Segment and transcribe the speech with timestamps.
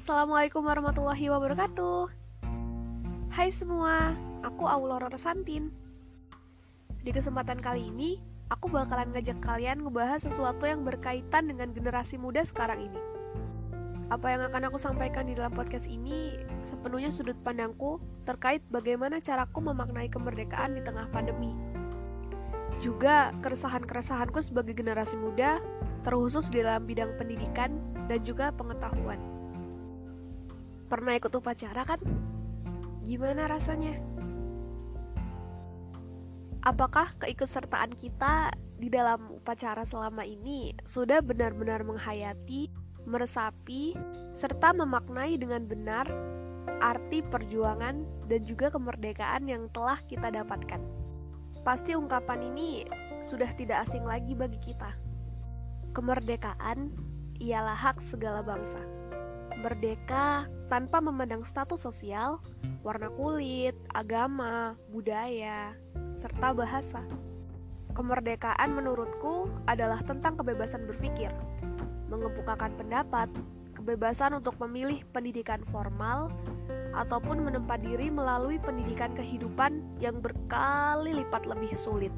[0.00, 2.08] Assalamualaikum warahmatullahi wabarakatuh.
[3.36, 5.68] Hai semua, aku Aulora Resantin
[7.04, 8.16] Di kesempatan kali ini,
[8.48, 12.96] aku bakalan ngajak kalian ngebahas sesuatu yang berkaitan dengan generasi muda sekarang ini.
[14.08, 16.32] Apa yang akan aku sampaikan di dalam podcast ini
[16.64, 21.52] sepenuhnya sudut pandangku terkait bagaimana caraku memaknai kemerdekaan di tengah pandemi.
[22.80, 25.60] Juga keresahan-keresahanku sebagai generasi muda,
[26.08, 27.76] terkhusus di dalam bidang pendidikan
[28.08, 29.39] dan juga pengetahuan.
[30.90, 32.02] Pernah ikut upacara kan?
[33.06, 33.94] Gimana rasanya?
[36.66, 42.68] Apakah keikutsertaan kita di dalam upacara selama ini sudah benar-benar menghayati,
[43.06, 43.94] meresapi,
[44.34, 46.10] serta memaknai dengan benar
[46.82, 50.82] arti perjuangan dan juga kemerdekaan yang telah kita dapatkan?
[51.62, 52.82] Pasti ungkapan ini
[53.22, 54.90] sudah tidak asing lagi bagi kita.
[55.94, 56.90] Kemerdekaan
[57.38, 59.00] ialah hak segala bangsa
[59.60, 62.38] merdeka tanpa memandang status sosial,
[62.86, 65.74] warna kulit, agama, budaya,
[66.14, 67.02] serta bahasa.
[67.90, 71.34] Kemerdekaan menurutku adalah tentang kebebasan berpikir,
[72.06, 73.26] mengemukakan pendapat,
[73.74, 76.30] kebebasan untuk memilih pendidikan formal,
[76.94, 82.14] ataupun menempa diri melalui pendidikan kehidupan yang berkali lipat lebih sulit.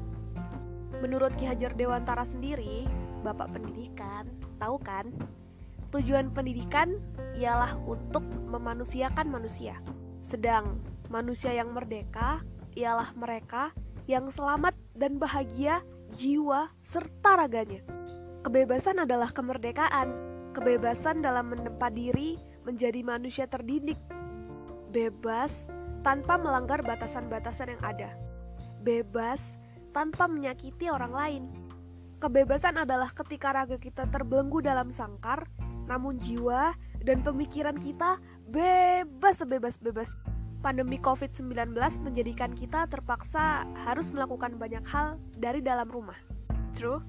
[1.01, 2.85] Menurut Ki Hajar Dewantara sendiri,
[3.25, 4.29] Bapak Pendidikan,
[4.61, 5.09] tahu kan
[5.93, 6.97] Tujuan pendidikan
[7.37, 9.77] ialah untuk memanusiakan manusia.
[10.25, 10.81] Sedang
[11.13, 12.41] manusia yang merdeka
[12.73, 13.69] ialah mereka
[14.09, 15.85] yang selamat dan bahagia
[16.17, 17.85] jiwa serta raganya.
[18.41, 20.11] Kebebasan adalah kemerdekaan,
[20.57, 24.01] kebebasan dalam menempa diri menjadi manusia terdidik,
[24.89, 25.69] bebas
[26.01, 28.09] tanpa melanggar batasan-batasan yang ada,
[28.81, 29.39] bebas
[29.95, 31.43] tanpa menyakiti orang lain.
[32.17, 35.47] Kebebasan adalah ketika raga kita terbelenggu dalam sangkar
[35.87, 38.17] namun jiwa dan pemikiran kita
[38.47, 40.15] bebas sebebas-bebas.
[40.63, 46.15] Pandemi COVID-19 menjadikan kita terpaksa harus melakukan banyak hal dari dalam rumah.
[46.71, 47.03] True.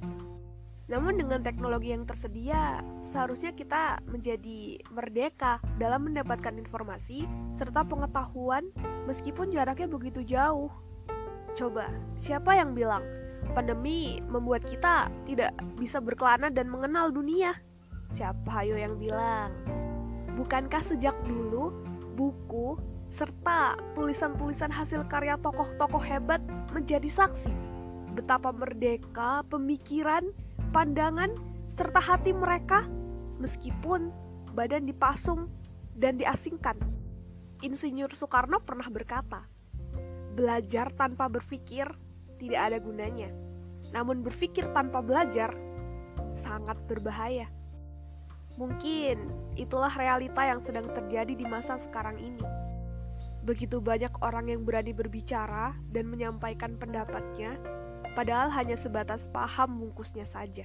[0.84, 7.24] Namun dengan teknologi yang tersedia, seharusnya kita menjadi merdeka dalam mendapatkan informasi
[7.56, 8.68] serta pengetahuan
[9.08, 10.68] meskipun jaraknya begitu jauh.
[11.56, 11.88] Coba,
[12.20, 13.06] siapa yang bilang
[13.54, 17.56] pandemi membuat kita tidak bisa berkelana dan mengenal dunia?
[18.14, 19.50] Siapa hayo yang bilang?
[20.38, 21.74] Bukankah sejak dulu
[22.14, 22.78] buku
[23.10, 26.38] serta tulisan-tulisan hasil karya tokoh-tokoh hebat
[26.70, 27.50] menjadi saksi
[28.14, 30.30] betapa merdeka pemikiran,
[30.70, 31.34] pandangan,
[31.74, 32.86] serta hati mereka
[33.42, 34.14] meskipun
[34.54, 35.50] badan dipasung
[35.98, 36.78] dan diasingkan.
[37.66, 39.42] Insinyur Soekarno pernah berkata,
[40.38, 41.90] "Belajar tanpa berpikir
[42.38, 43.34] tidak ada gunanya,
[43.90, 45.50] namun berpikir tanpa belajar
[46.38, 47.50] sangat berbahaya."
[48.54, 49.18] Mungkin
[49.58, 52.44] itulah realita yang sedang terjadi di masa sekarang ini.
[53.44, 57.58] Begitu banyak orang yang berani berbicara dan menyampaikan pendapatnya,
[58.16, 60.64] padahal hanya sebatas paham bungkusnya saja.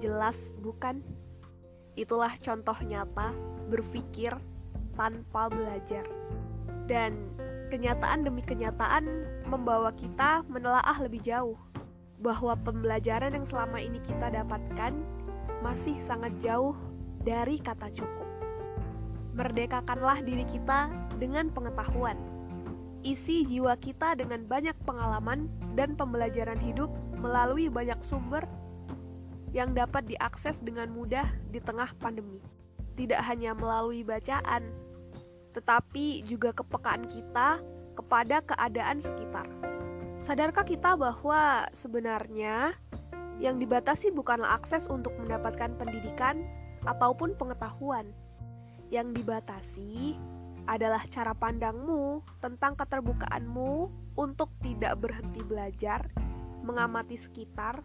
[0.00, 1.04] Jelas, bukan?
[1.98, 3.34] Itulah contoh nyata
[3.68, 4.32] berpikir
[4.96, 6.06] tanpa belajar.
[6.86, 7.34] Dan
[7.68, 11.58] kenyataan demi kenyataan membawa kita menelaah lebih jauh
[12.22, 14.92] bahwa pembelajaran yang selama ini kita dapatkan
[15.60, 16.76] masih sangat jauh
[17.22, 18.28] dari kata cukup.
[19.36, 20.88] Merdekakanlah diri kita
[21.20, 22.16] dengan pengetahuan.
[23.04, 25.46] Isi jiwa kita dengan banyak pengalaman
[25.76, 26.88] dan pembelajaran hidup
[27.20, 28.42] melalui banyak sumber
[29.54, 32.40] yang dapat diakses dengan mudah di tengah pandemi.
[32.96, 34.64] Tidak hanya melalui bacaan,
[35.52, 37.60] tetapi juga kepekaan kita
[37.96, 39.48] kepada keadaan sekitar.
[40.20, 42.76] Sadarkah kita bahwa sebenarnya
[43.36, 46.40] yang dibatasi bukanlah akses untuk mendapatkan pendidikan
[46.88, 48.08] ataupun pengetahuan.
[48.88, 50.16] Yang dibatasi
[50.66, 56.10] adalah cara pandangmu tentang keterbukaanmu untuk tidak berhenti belajar,
[56.66, 57.82] mengamati sekitar,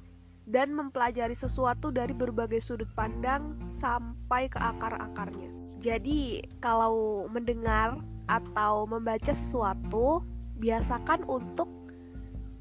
[0.49, 5.53] dan mempelajari sesuatu dari berbagai sudut pandang sampai ke akar-akarnya.
[5.81, 10.21] Jadi, kalau mendengar atau membaca sesuatu,
[10.57, 11.69] biasakan untuk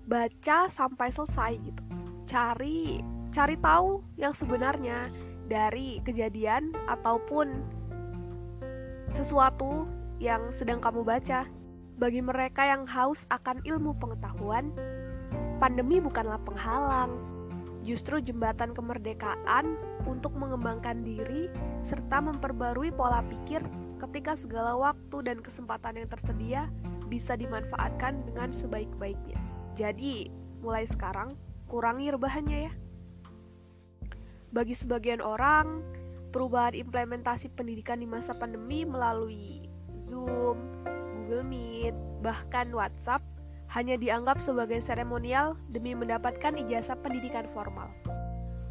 [0.08, 1.89] baca sampai selesai gitu
[2.30, 3.02] cari
[3.34, 5.10] cari tahu yang sebenarnya
[5.50, 7.50] dari kejadian ataupun
[9.10, 9.90] sesuatu
[10.22, 11.50] yang sedang kamu baca.
[12.00, 14.72] Bagi mereka yang haus akan ilmu pengetahuan,
[15.60, 17.12] pandemi bukanlah penghalang,
[17.84, 19.76] justru jembatan kemerdekaan
[20.08, 21.52] untuk mengembangkan diri
[21.84, 23.60] serta memperbarui pola pikir
[24.00, 26.62] ketika segala waktu dan kesempatan yang tersedia
[27.12, 29.36] bisa dimanfaatkan dengan sebaik-baiknya.
[29.76, 30.32] Jadi,
[30.64, 31.36] mulai sekarang
[31.70, 32.72] kurangi rebahannya ya.
[34.50, 35.86] Bagi sebagian orang,
[36.34, 40.58] perubahan implementasi pendidikan di masa pandemi melalui Zoom,
[41.14, 41.94] Google Meet,
[42.26, 43.22] bahkan WhatsApp
[43.70, 47.86] hanya dianggap sebagai seremonial demi mendapatkan ijazah pendidikan formal.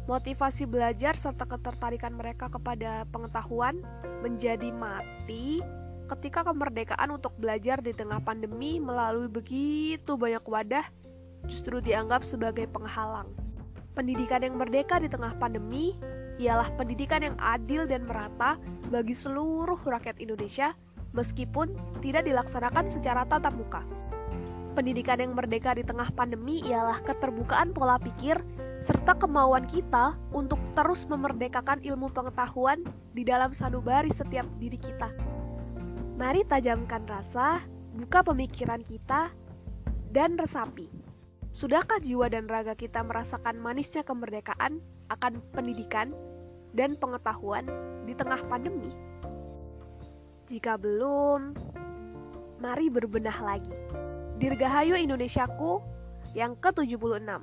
[0.04, 3.80] Motivasi belajar serta ketertarikan mereka kepada pengetahuan
[4.20, 5.64] menjadi mati
[6.10, 10.84] ketika kemerdekaan untuk belajar di tengah pandemi melalui begitu banyak wadah
[11.46, 13.30] justru dianggap sebagai penghalang.
[13.94, 15.96] Pendidikan yang merdeka di tengah pandemi
[16.40, 18.56] ialah pendidikan yang adil dan merata
[18.88, 20.72] bagi seluruh rakyat Indonesia
[21.12, 23.82] meskipun tidak dilaksanakan secara tatap muka.
[24.70, 28.38] Pendidikan yang merdeka di tengah pandemi ialah keterbukaan pola pikir
[28.80, 32.80] serta kemauan kita untuk terus memerdekakan ilmu pengetahuan
[33.12, 35.10] di dalam sanubari setiap diri kita.
[36.16, 37.60] Mari tajamkan rasa,
[37.92, 39.34] buka pemikiran kita,
[40.14, 41.09] dan resapi.
[41.50, 44.78] Sudahkah jiwa dan raga kita merasakan manisnya kemerdekaan
[45.10, 46.14] akan pendidikan
[46.70, 47.66] dan pengetahuan
[48.06, 48.94] di tengah pandemi?
[50.46, 51.58] Jika belum,
[52.62, 53.74] mari berbenah lagi.
[54.38, 55.82] Dirgahayu Indonesiaku
[56.38, 57.42] yang ke-76.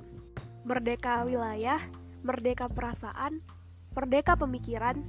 [0.64, 1.80] Merdeka wilayah,
[2.24, 3.44] merdeka perasaan,
[3.92, 5.04] merdeka pemikiran,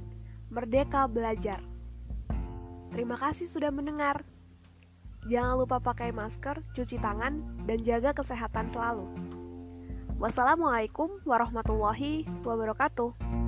[0.52, 1.60] merdeka belajar.
[2.92, 4.20] Terima kasih sudah mendengar.
[5.28, 9.04] Jangan lupa pakai masker, cuci tangan, dan jaga kesehatan selalu.
[10.20, 13.39] Wassalamualaikum warahmatullahi wabarakatuh.